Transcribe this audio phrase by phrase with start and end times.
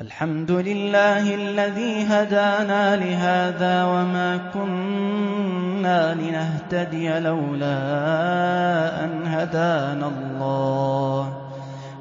[0.00, 7.74] الحمد لله الذي هدانا لهذا وما كنا لنهتدي لولا
[9.04, 11.50] أن هدانا الله.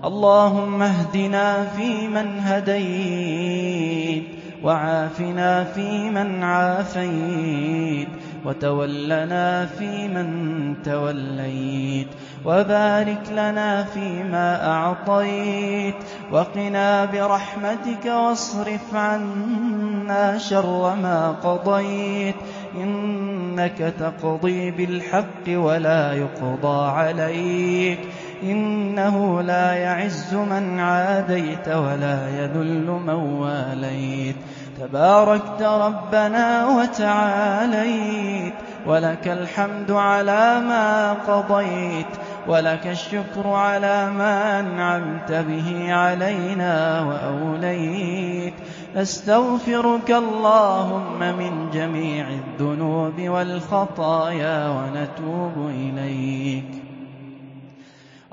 [0.05, 4.23] اللهم اهدنا فيمن هديت
[4.63, 8.07] وعافنا فيمن عافيت
[8.45, 12.07] وتولنا فيمن توليت
[12.46, 15.96] وبارك لنا فيما أعطيت
[16.32, 22.36] وقنا برحمتك واصرف عنا شر ما قضيت
[22.75, 28.00] إنك تقضي بالحق ولا يقضى عليك
[28.44, 34.36] إنه لا يعز من عاديت ولا يذل من واليت
[34.80, 38.53] تباركت ربنا وتعاليت
[38.86, 42.08] ولك الحمد على ما قضيت
[42.50, 48.53] ولك الشكر على ما أنعمت به علينا وأوليت.
[48.95, 56.83] نستغفرك اللهم من جميع الذنوب والخطايا ونتوب إليك.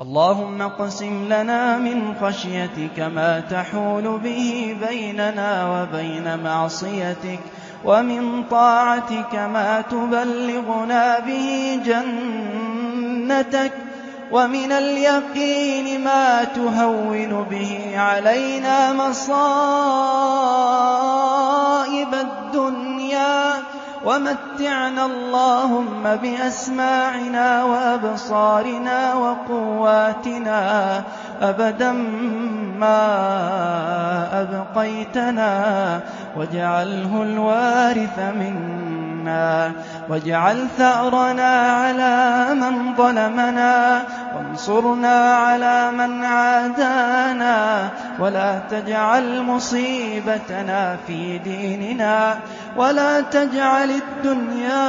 [0.01, 7.41] اللهم اقسم لنا من خشيتك ما تحول به بيننا وبين معصيتك
[7.85, 13.73] ومن طاعتك ما تبلغنا به جنتك.
[14.33, 19.35] ومن اليقين ما تهون به علينا مصائب
[22.15, 23.53] الدنيا.
[24.05, 31.03] ومتعنا اللهم بأسماعنا وأبصارنا وقواتنا
[31.43, 31.93] أبدا
[32.79, 33.03] ما
[34.43, 36.01] أبقيتنا.
[36.37, 39.73] واجعله الوارث منا.
[40.09, 44.03] واجعل ثأرنا على من ظلمنا
[44.37, 52.39] وانصرنا على من عادانا ولا تجعل مصيبتنا في ديننا
[52.77, 54.87] ولا تجعل الدنيا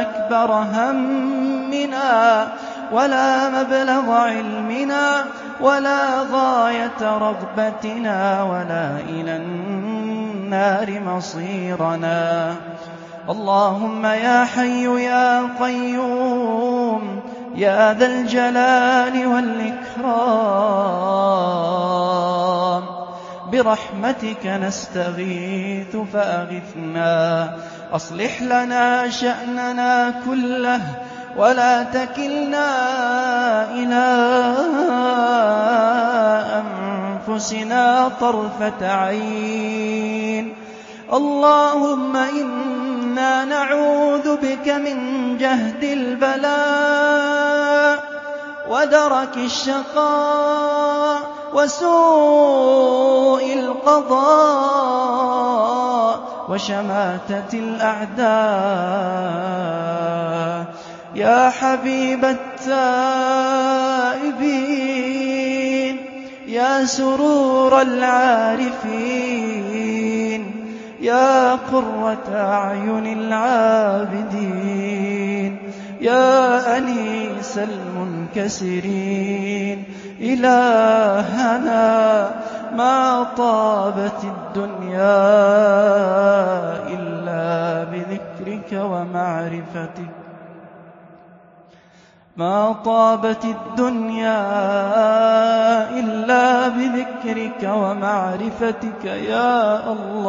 [0.00, 2.48] أكبر همنا
[2.92, 5.24] ولا مبلغ علمنا
[5.60, 12.54] ولا غاية رغبتنا ولا إلى النار مصيرنا
[13.28, 17.20] اللهم يا حي يا قيوم
[17.56, 20.18] يا ذا الجلال والإكرام
[23.52, 27.54] برحمتك نستغيث فأغثنا
[27.92, 30.80] أصلح لنا شأننا كله
[31.36, 32.70] ولا تكلنا
[33.70, 34.06] إلى
[37.28, 40.54] أنفسنا طرفة عين
[41.12, 42.97] اللهم إنا
[43.44, 44.96] نعوذ بك من
[45.38, 47.38] جهد البلاء
[48.70, 51.20] ودرك الشقاء
[51.54, 54.68] وسوء القضاء
[56.48, 58.28] وشماتة الأعداء.
[61.14, 63.18] يا حبيب التائبين
[66.46, 69.77] يا سرور العارفين.
[71.00, 74.68] يا قرة أعين العابدين
[76.00, 77.58] يا أنيس
[78.36, 79.84] المنكسرين
[80.20, 82.30] إلهنا
[82.76, 85.18] ما طابت الدنيا
[86.88, 90.17] إلا بذكرك ومعرفتك.
[92.38, 94.40] ما طابت الدنيا
[95.90, 100.28] إلا بذكرك ومعرفتك يا الله.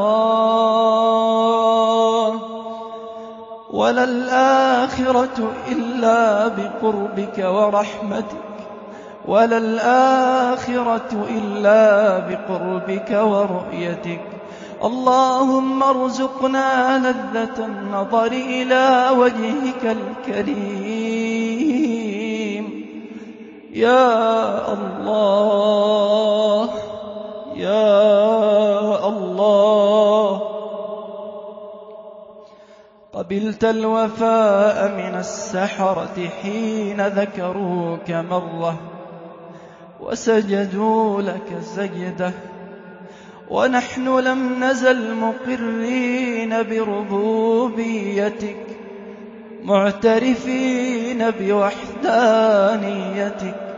[3.71, 8.49] ولا الآخرة إلا بقربك ورحمتك.
[9.27, 14.21] ولا الآخرة إلا بقربك ورؤيتك.
[14.83, 20.98] اللهم ارزقنا لذة النظر إلى وجهك الكريم.
[23.79, 26.69] يا الله
[27.55, 30.41] يا الله.
[33.13, 38.79] قبلت الوفاء من السحرة حين ذكروك مرة
[39.99, 42.31] وسجدوا لك سجدة.
[43.49, 48.65] ونحن لم نزل مقرين بربوبيتك
[49.63, 53.68] معترفين بوحدانيتك.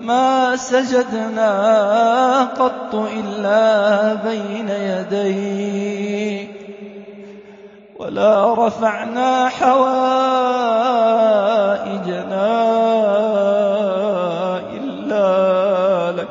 [0.00, 6.50] ما سجدنا قط إلا بين يديك
[7.98, 9.88] ولا رفعنا حوائجنا
[14.72, 16.28] إلا لك.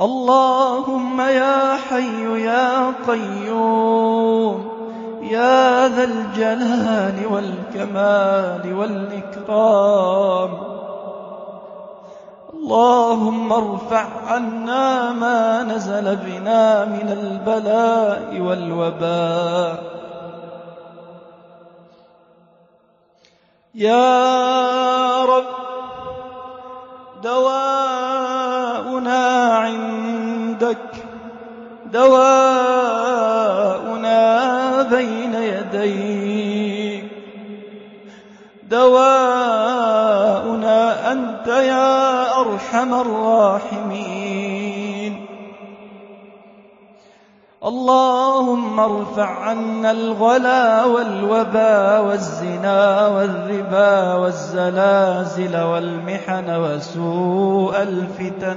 [0.00, 4.69] اللهم يا حي يا قيوم
[5.86, 10.50] ذا الجلال والكمال والإكرام.
[12.54, 19.82] اللهم ارفع عنا ما نزل بنا من البلاء والوباء.
[23.74, 25.44] يا رب
[27.22, 28.46] دواؤنا
[29.56, 31.04] عندك
[31.92, 32.89] دواؤنا
[34.90, 37.04] بين يديك.
[38.70, 39.12] دواؤنا
[41.12, 44.80] أنت يا أرحم الراحمين.
[47.64, 58.56] اللهم ارفع عنا الغلا والوبا والزنا والربا والزلازل والمحن وسوء الفتن.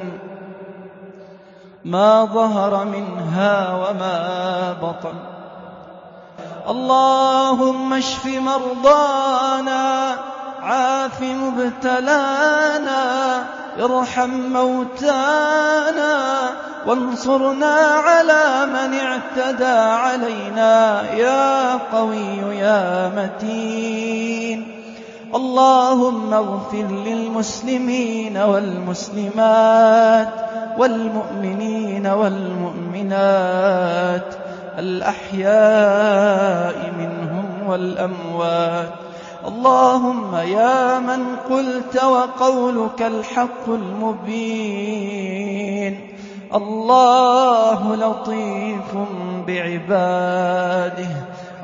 [1.86, 5.32] ما ظهر منها وما بطن.
[6.69, 10.15] اللهم اشف مرضانا
[10.63, 13.04] عاف مبتلانا
[13.80, 16.15] ارحم موتانا
[16.88, 24.80] وانصرنا على من اعتدى علينا يا قوي يا متين.
[25.36, 30.30] اللهم اغفر للمسلمين والمسلمات
[30.77, 33.63] والمؤمنين والمؤمنات.
[34.79, 38.89] الأحياء منهم والأموات.
[39.47, 45.33] اللهم يا من قلت وقولك الحق المبين.
[46.55, 48.95] الله لطيف
[49.47, 51.07] بعباده.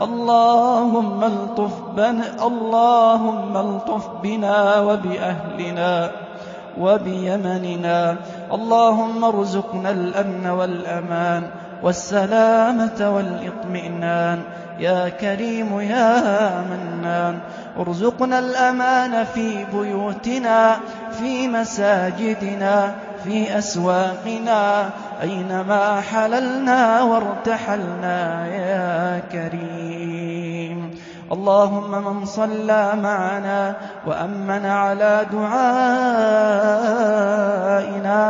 [0.01, 6.11] اللهم الطف بنا اللهم الطف بنا وبأهلنا
[6.79, 8.15] وبيمننا.
[8.53, 11.68] اللهم ارزقنا الأمن والأمان.
[11.83, 14.39] والسلامة والإطمئنان.
[14.79, 16.21] يا كريم يا
[16.61, 17.39] منان
[17.79, 20.75] ارزقنا الأمان في بيوتنا
[21.11, 24.89] في مساجدنا في أسواقنا.
[25.21, 30.91] أينما حللنا وارتحلنا يا كريم.
[31.31, 33.75] اللهم من صلى معنا
[34.07, 35.59] وأمن على دعائنا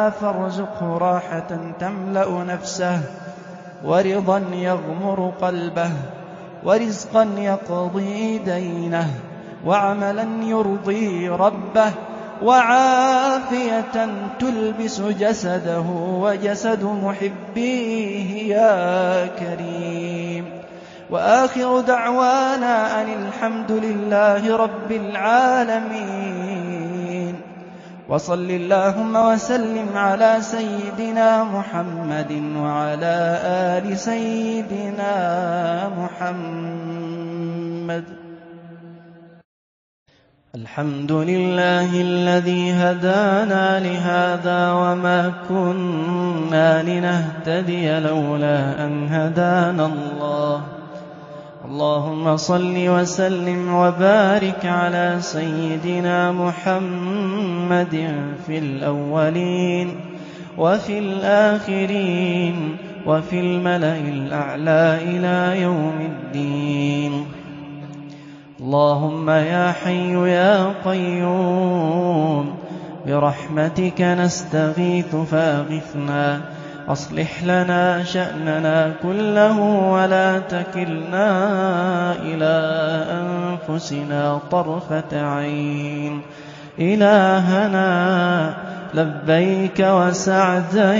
[0.10, 3.02] فارزقه راحة تملأ نفسه.
[3.84, 5.92] ورضا يغمر قلبه
[6.64, 9.08] ورزقا يقضي دينه
[9.66, 11.92] وعملا يرضي ربه
[12.44, 14.08] وعافية
[14.40, 15.84] تلبس جسده
[16.24, 20.46] وجسد محبيه يا كريم.
[21.10, 26.39] وآخر دعوانا أن الحمد لله رب العالمين.
[28.10, 35.14] وصل اللهم وسلم على سيدنا محمد وعلى آل سيدنا
[35.94, 38.04] محمد.
[40.56, 50.79] الحمد لله الذي هدانا لهذا وما كنا لنهتدي لولا أن هدانا الله.
[51.70, 57.96] اللهم صل وسلم وبارك على سيدنا محمد
[58.48, 59.96] في الأولين
[60.58, 67.26] وفي الآخرين وفي الملأ الأعلى إلى يوم الدين.
[68.62, 72.56] اللهم يا حي يا قيوم
[73.08, 76.42] برحمتك نستغيث فاغثنا
[76.90, 79.60] أصلح لنا شأننا كله
[79.92, 81.32] ولا تكلنا
[82.22, 82.76] إلى
[83.12, 86.22] أنفسنا طرفة عين.
[86.80, 88.54] إلهنا
[88.94, 91.00] لبيك وسعديك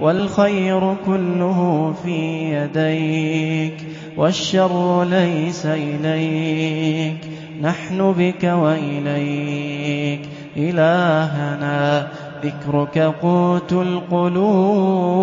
[0.00, 3.76] والخير كله في يديك
[4.16, 7.18] والشر ليس إليك
[7.62, 10.20] نحن بك وإليك.
[10.56, 12.06] إلهنا
[12.44, 15.16] ذكرك قوت القلوب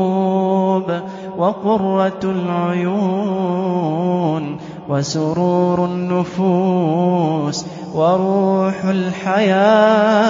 [1.38, 3.84] وقرة العيون
[4.89, 10.24] وسرور النفوس وروح الحياة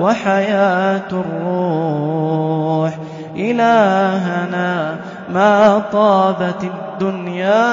[0.00, 2.98] وحياة الروح.
[3.36, 4.96] إلهنا
[5.32, 7.64] ما طابت الدنيا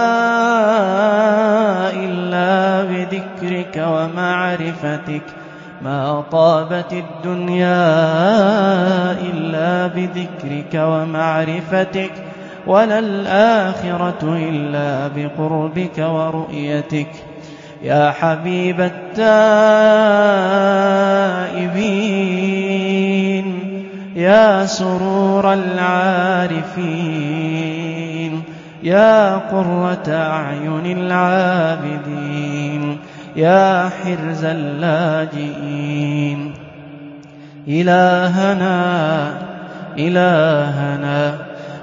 [1.94, 5.24] إلا بذكرك ومعرفتك.
[5.84, 7.92] ما طابت الدنيا
[9.12, 12.12] إلا بذكرك ومعرفتك
[12.68, 17.08] ولا الآخرة إلا بقربك ورؤيتك.
[17.84, 19.52] يا حبيب التائبين
[24.16, 26.92] يا سرور العارفين
[28.84, 32.21] يا قرة أعين العابدين.
[33.36, 36.54] يا حرز اللاجئين.
[37.68, 38.78] إلهنا
[39.98, 41.38] إلهنا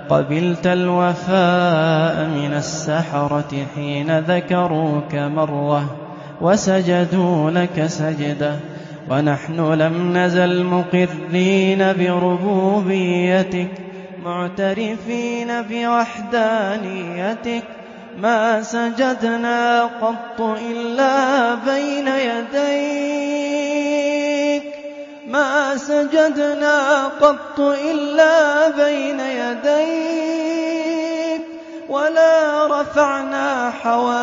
[0.08, 5.96] قبلت الوفاء من السحرة حين ذكروك مرة
[6.40, 8.52] وسجدوا لك سجدة.
[9.10, 13.68] ونحن لم نزل مقرين بربوبيتك
[14.24, 17.62] معترفين بوحدانيتك
[18.16, 22.48] ما سجدنا قط إلا بين يديك.
[25.26, 31.42] ما سجدنا قط إلا بين يديك.
[31.88, 34.22] ولا رفعنا حوائجنا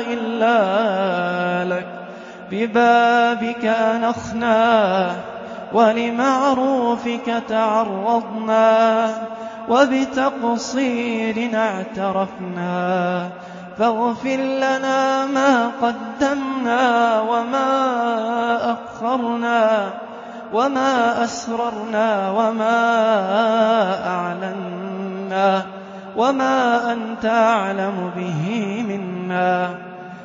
[0.00, 1.86] إلا لك.
[2.50, 5.12] ببابك أنخنا
[5.72, 9.08] ولمعروفك تعرضنا.
[9.68, 13.28] وبتقصيرنا اعترفنا
[13.78, 17.72] فاغفر لنا ما قدمنا وما
[18.72, 19.90] أخرنا
[20.52, 22.78] وما أسررنا وما
[24.06, 25.62] أعلنا
[26.16, 29.74] وما أنت أعلم به منا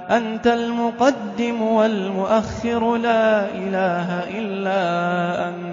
[0.10, 4.79] أنت المقدم والمؤخر لا إله إلا
[5.50, 5.70] أنت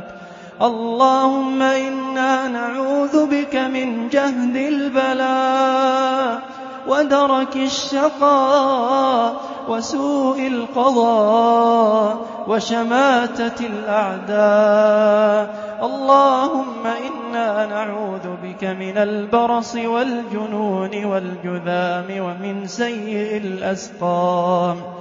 [0.63, 6.41] اللهم إنا نعوذ بك من جهد البلاء
[6.89, 9.35] ودرك الشقاء
[9.69, 24.98] وسوء القضاء وشماتة الأعداء اللهم إنا نعوذ بك من البرص والجنون والجذام ومن سيء الأسقام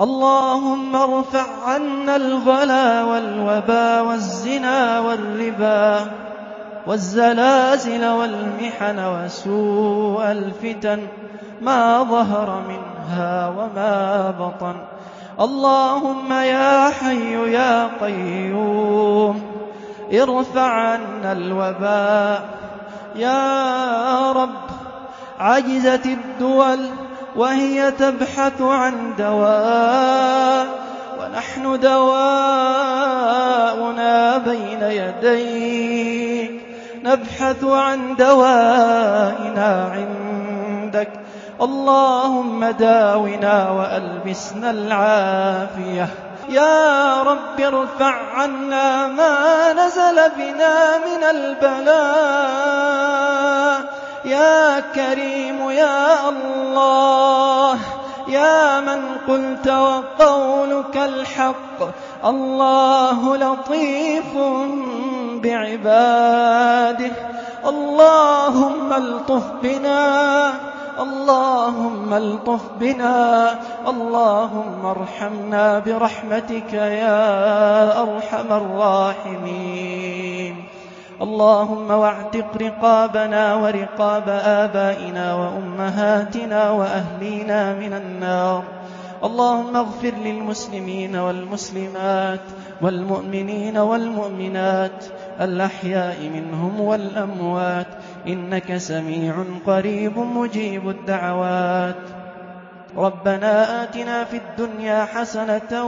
[0.00, 6.06] اللهم ارفع عنا الغلا والوبا والزنا والربا
[6.86, 11.06] والزلازل والمحن وسوء الفتن
[11.62, 14.76] ما ظهر منها وما بطن
[15.40, 19.42] اللهم يا حي يا قيوم
[20.12, 22.48] ارفع عنا الوباء
[23.16, 24.64] يا رب
[25.40, 26.78] عجزت الدول
[27.36, 30.66] وهي تبحث عن دواء
[31.20, 32.38] ونحن دواؤنا
[34.38, 36.60] بين يديك.
[37.04, 41.08] نبحث عن دوائنا عندك.
[41.62, 46.08] اللهم داونا وألبسنا العافية.
[46.48, 52.78] يا رب ارفع عنا ما نزل بنا من البلاء.
[54.28, 57.78] يا كريم يا الله
[58.28, 61.78] يا من قلت وقولك الحق
[62.24, 64.32] الله لطيف
[65.42, 67.12] بعباده.
[67.68, 70.52] اللهم ألطف بنا
[71.00, 73.58] اللهم ألطف بنا
[73.88, 80.07] اللهم ارحمنا برحمتك يا أرحم الراحمين.
[81.22, 88.62] اللهم واعتق رقابنا ورقاب آبائنا وأمهاتنا وأهلينا من النار.
[89.24, 92.40] اللهم اغفر للمسلمين والمسلمات
[92.82, 95.04] والمؤمنين والمؤمنات
[95.40, 97.86] الأحياء منهم والأموات.
[98.26, 99.34] إنك سميع
[99.66, 102.02] قريب مجيب الدعوات.
[102.96, 105.84] ربنا آتنا في الدنيا حسنة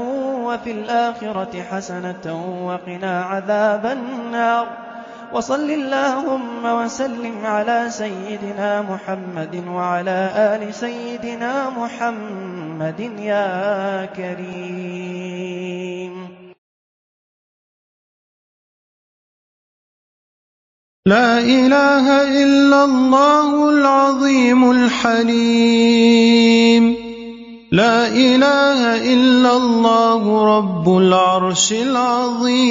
[0.46, 2.26] وفي الآخرة حسنة
[2.66, 4.89] وقنا عذاب النار.
[5.32, 15.70] وصل اللهم وسلم على سيدنا محمد وعلى آل سيدنا محمد يا كريم.
[21.06, 26.30] لا إله إلا الله العظيم الحليم.
[27.72, 30.22] لا إله إلا الله
[30.58, 32.70] رب العرش العظيم.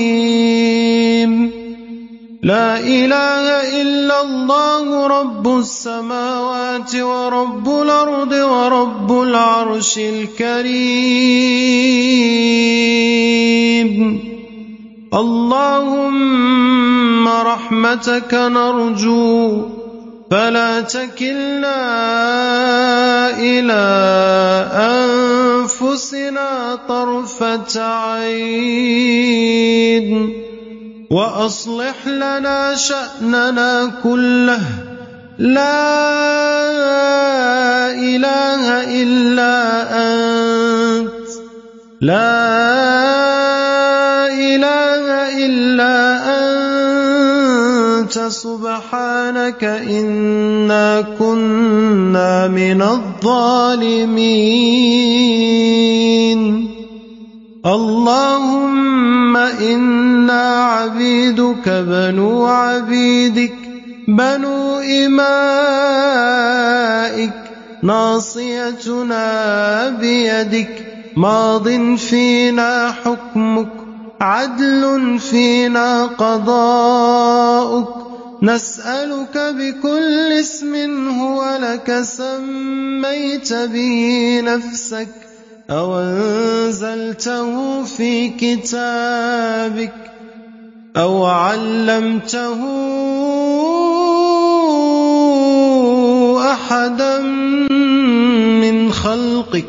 [2.43, 10.69] لا إله إلا الله رب السماوات ورب الأرض ورب العرش الكريم.
[15.13, 19.62] اللهم رحمتك نرجو
[20.31, 21.79] فلا تكلنا
[23.39, 23.84] إلى
[25.60, 28.79] أنفسنا طرفة عين.
[31.09, 34.61] وأصلح لنا شأننا كله.
[35.37, 35.81] لا
[37.91, 39.55] إله إلا
[39.91, 41.29] أنت.
[42.01, 42.29] لا
[44.29, 45.05] إله
[45.45, 45.95] إلا
[46.37, 48.19] أنت.
[48.29, 54.29] سبحانك إنا كنا من الظالمين.
[57.65, 63.53] اللهم إنا عبيدك بنو عبيدك
[64.07, 65.19] بنو إمائك
[67.83, 69.19] ناصيتنا
[69.89, 70.85] بيدك.
[71.15, 73.71] ماض فينا حكمك
[74.21, 77.89] عدل فينا قضاؤك.
[78.43, 80.75] نسألك بكل اسم
[81.19, 85.28] هو لك سميت به نفسك.
[85.69, 89.93] أو أنزلته في كتابك
[90.97, 92.59] أو علمته
[96.51, 97.19] أحدا
[98.61, 99.65] من خلقك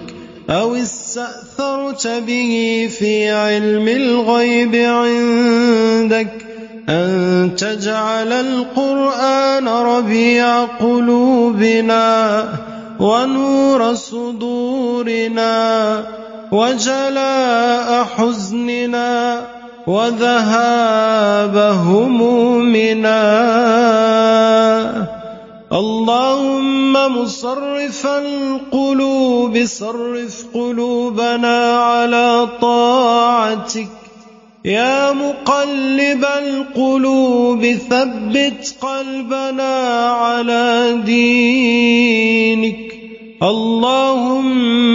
[0.50, 6.46] أو استأثرت به في علم الغيب عندك
[6.88, 12.44] أن تجعل القرآن ربيع قلوبنا
[13.00, 15.54] ونور صدورنا
[16.52, 19.40] وجلاء حزننا
[19.86, 23.20] وذهاب همومنا.
[25.72, 33.88] اللهم مصرف القلوب صرف قلوبنا على طاعتك.
[34.64, 39.74] يا مقلب القلوب ثبت قلبنا
[40.10, 42.89] على دينك.
[43.42, 44.90] اللهم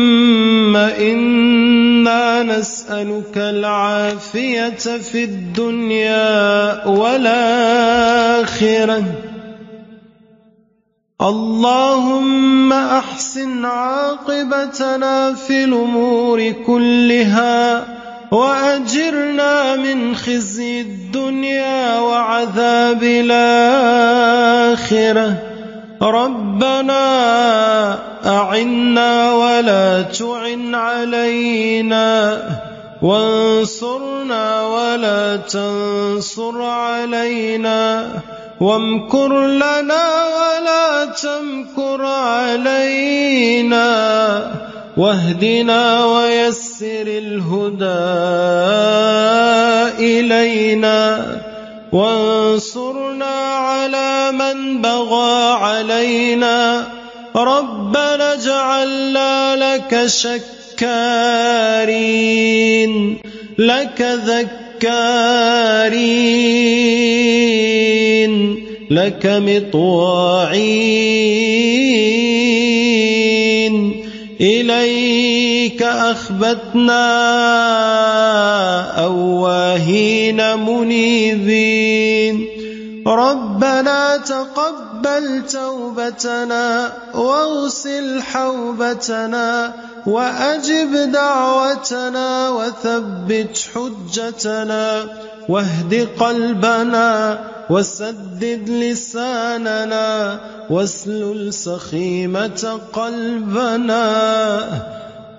[0.75, 4.69] إنا نسألك العافية
[5.01, 8.23] في الدنيا والآخرة.
[11.21, 17.83] اللهم أحسن عاقبتنا في الأمور كلها
[18.31, 24.55] وأجرنا من خزي الدنيا وعذاب الآخرة.
[26.01, 27.05] ربنا
[28.25, 32.41] أعنا ولا تعن علينا.
[33.01, 38.09] وانصرنا ولا تنصر علينا.
[38.61, 43.85] وامكر لنا ولا تمكر علينا.
[44.97, 47.85] واهدنا ويسر الهدى
[49.99, 51.25] إلينا.
[51.91, 56.83] وانصرنا على من بغى علينا.
[57.35, 58.14] ربنا
[59.85, 60.91] لك شكارين
[63.57, 64.95] لك ذكارين
[68.91, 69.75] لك مطواعين.
[74.41, 77.05] إليك أخبتنا
[79.05, 82.47] أواهين منيبين.
[83.07, 84.84] ربنا تقبل
[85.47, 89.73] توبتنا واغسل حوبتنا
[90.07, 95.05] وأجب دعوتنا وثبت حجتنا
[95.49, 97.39] واهد قلبنا
[97.69, 100.39] وسدد لساننا
[100.69, 104.05] واسلل سخيمة قلبنا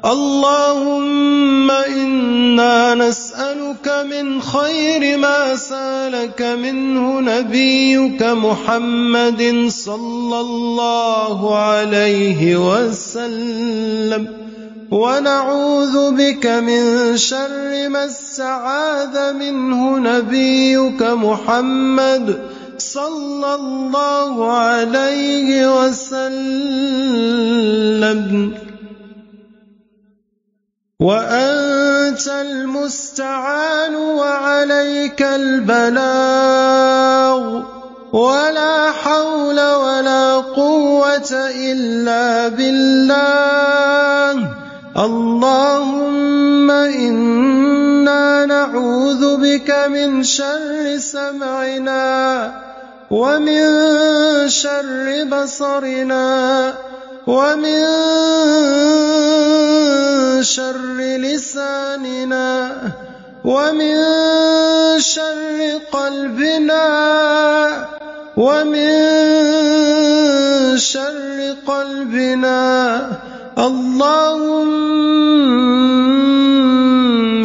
[0.07, 14.29] اللهم إنا نسألك من خير ما سألك منه نبيك محمد صلى الله عليه وسلم.
[14.90, 22.38] ونعوذ بك من شر ما استعاذ منه نبيك محمد
[22.79, 26.27] صلى الله عليه وسلم.
[31.07, 36.62] وأنت المستعان وعليك البلاغ.
[38.12, 44.33] ولا حول ولا قوة إلا بالله.
[44.99, 52.53] اللهم إنا نعوذ بك من شر سمعنا
[53.11, 53.62] ومن
[54.49, 56.75] شر بصرنا.
[57.26, 57.82] ومن
[60.42, 62.72] شر لساننا
[63.44, 63.96] ومن
[64.98, 66.86] شر قلبنا
[68.36, 68.92] ومن
[70.78, 72.62] شر قلبنا
[73.58, 74.66] اللهم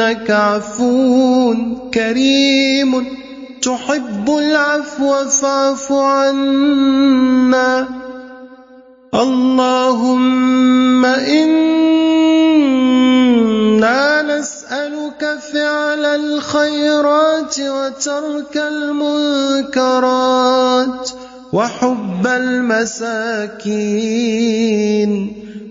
[0.00, 1.54] إنك عفو
[1.94, 3.06] كريم
[3.62, 7.88] تحب العفو فاعف عنا.
[9.14, 11.42] اللهم إنا
[14.22, 20.11] نسألك فعل الخيرات وترك المنكرات
[21.52, 23.08] وحب المساكين.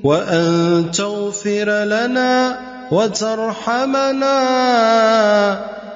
[0.04, 4.38] وأن تغفر لنا وترحمنا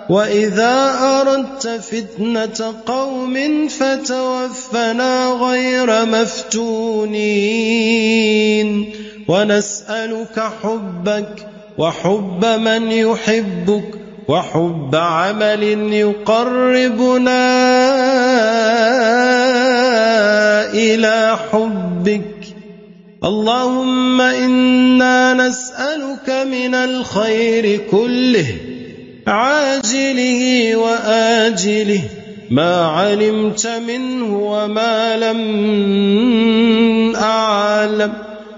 [0.10, 7.42] وإذا أردت فتنة قوم فتوفنا غير مفتونين.
[9.28, 13.90] ونسألك حبك وحب من يحبك
[14.28, 17.44] وحب عمل يقربنا
[20.74, 22.32] إلى حبك.
[23.24, 25.61] اللهم إنا نسألك
[26.30, 28.46] من الخير كله
[29.28, 32.02] عاجله وآجله
[32.50, 35.42] ما علمت منه وما لم
[37.16, 38.14] أعلم.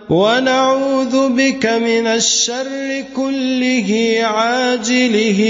[0.10, 5.42] ونعوذ بك من الشر كله عاجله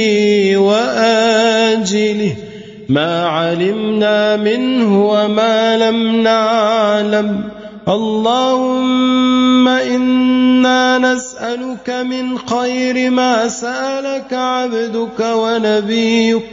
[0.58, 2.36] وآجله
[2.90, 7.44] ما علمنا منه وما لم نعلم.
[7.88, 10.98] اللهم إنا
[11.44, 16.44] نسألك من خير ما سألك عبدك ونبيك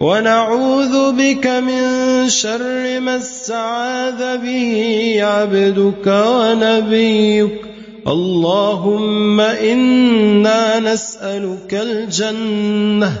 [0.00, 1.82] ونعوذ بك من
[2.28, 7.60] شر ما استعاذ به عبدك ونبيك
[8.08, 13.12] اللهم إنا نسألك الجنة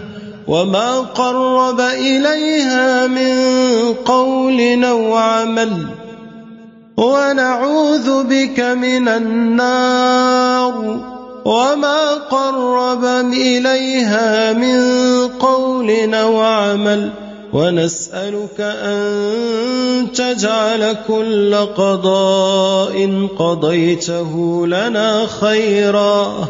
[0.48, 3.34] وما قرب إليها من
[4.04, 5.99] قول أو عمل
[7.00, 10.74] ونعوذ بك من النار
[11.44, 14.78] وما قرب إليها من
[15.28, 17.10] قول وعمل
[17.52, 26.48] ونسألك أن تجعل كل قضاء قضيته لنا خيرا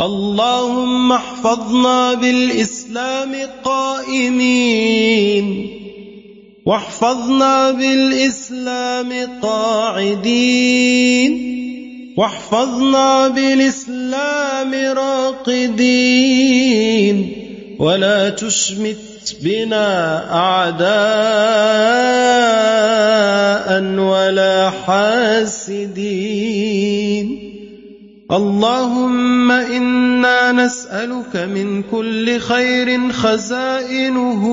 [0.00, 3.34] اللهم احفظنا بالإسلام
[3.64, 5.08] قائمين
[6.68, 11.32] واحفظنا بالإسلام قاعدين.
[12.16, 15.86] واحفظنا بالإسلام راقدين.
[17.78, 20.88] ولا تشمت بنا أعداء
[24.00, 25.88] ولا حاسدين.
[28.30, 34.44] اللهم إنا نسألك من كل خير خزائنه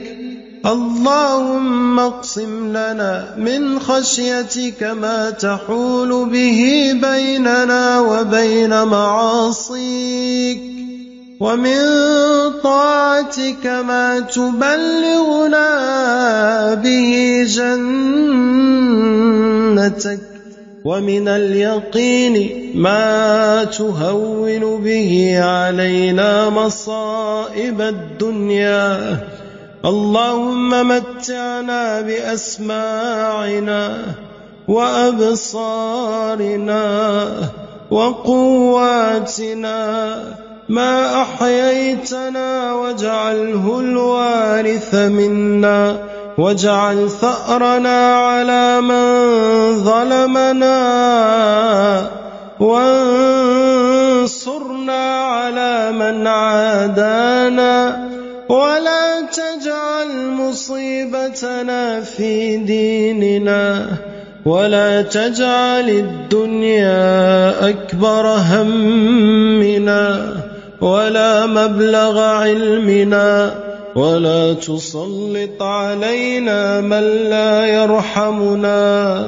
[0.66, 10.60] اللهم اقسم لنا من خشيتك ما تحول به بيننا وبين معاصيك.
[11.40, 11.80] ومن
[12.62, 15.68] طاعتك ما تبلغنا
[16.74, 17.80] به جنتك.
[20.84, 29.16] ومن اليقين ما تهون به علينا مصائب الدنيا.
[29.84, 33.92] اللهم متعنا بأسماعنا
[34.68, 35.56] وأبصارنا
[37.90, 39.54] وقواتنا.
[40.68, 45.96] ما أحييتنا واجعله الوارث منا.
[46.38, 49.04] واجعل ثأرنا على من
[49.84, 50.80] ظلمنا
[53.80, 54.70] وانصرنا
[55.24, 58.08] على من عادانا
[58.48, 63.86] ولا تجعل مصيبتنا في ديننا
[64.44, 70.34] ولا تجعل الدنيا أكبر همنا
[70.80, 73.54] ولا مبلغ علمنا
[74.00, 79.26] ولا تسلط علينا من لا يرحمنا.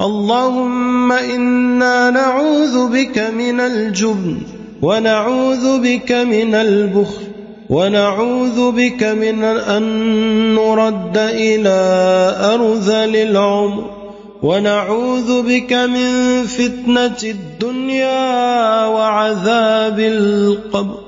[0.00, 4.36] اللهم إنا نعوذ بك من الجبن
[4.82, 7.24] ونعوذ بك من البخل
[7.70, 9.84] ونعوذ بك من أن
[10.54, 11.80] نرد إلى
[12.54, 13.84] أرذل العمر
[14.42, 16.10] ونعوذ بك من
[16.46, 21.03] فتنة الدنيا وعذاب القبر.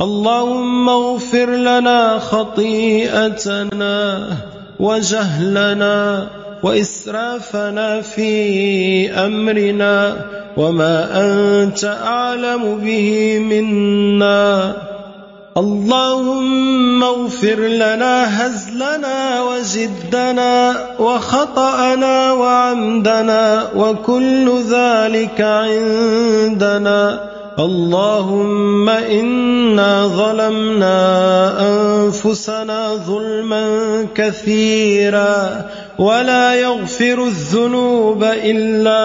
[0.00, 3.96] اللهم اغفر لنا خطيئتنا
[4.80, 6.28] وجهلنا
[6.62, 10.16] وإسرافنا في أمرنا
[10.56, 14.72] وما أنت أعلم به منا.
[15.56, 27.35] اللهم اغفر لنا هزلنا وجدنا وخطأنا وعمدنا وكل ذلك عندنا.
[27.58, 31.00] اللهم إنا ظلمنا
[31.68, 33.64] أنفسنا ظلما
[34.14, 39.00] كثيرا ولا يغفر الذنوب إلا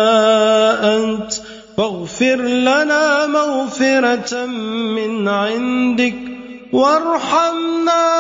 [0.96, 1.34] أنت
[1.78, 4.46] فاغفر لنا مغفرة
[4.96, 6.16] من عندك
[6.74, 8.12] وارحمنا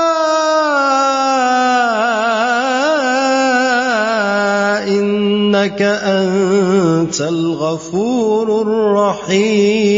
[4.87, 9.91] إنك أنت الغفور الرحيم